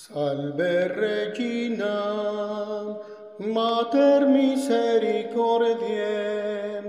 Salve 0.00 0.94
Regina, 0.94 1.96
Mater 3.40 4.28
misericordiae, 4.30 6.84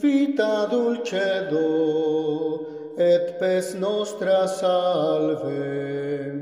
vita 0.00 0.66
dulcedo, 0.70 1.66
et 2.96 3.38
pes 3.38 3.74
nostra 3.74 4.48
salve. 4.48 6.32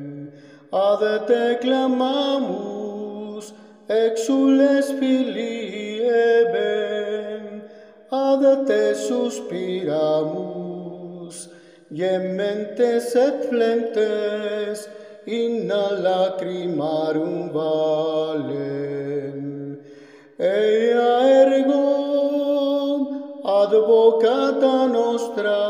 Ad 0.70 1.26
te 1.26 1.58
clamamus, 1.60 3.52
exules 3.88 4.92
filii 5.00 6.00
eben, 6.14 7.62
ad 8.12 8.66
te 8.68 8.94
suspiramus, 8.94 11.48
gementes 11.90 13.16
et 13.16 13.48
flentes, 13.50 14.88
in 15.26 15.68
lacrimarum 15.68 17.50
valem. 17.52 19.40
Eia 20.38 21.20
ergo 21.44 21.84
advocata 23.44 24.86
nostra, 24.88 25.60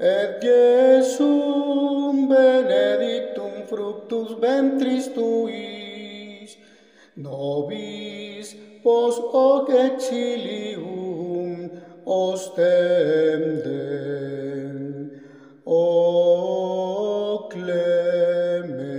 Et 0.00 0.40
Jesum 0.40 2.28
benedictum 2.28 3.66
fructus 3.68 4.30
ventris 4.40 5.08
tui, 5.12 5.99
nobis 7.16 8.56
pos 8.82 9.18
hoc 9.18 9.70
exilium 9.70 11.70
ostendem. 12.06 12.70
O 15.64 17.48
clemens, 17.50 18.90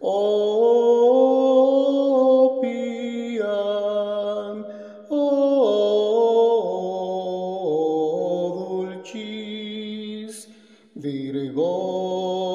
o 0.00 0.10
piam, 2.60 4.64
o 5.10 5.30
dulcis, 8.94 10.48
Virgo, 10.96 12.53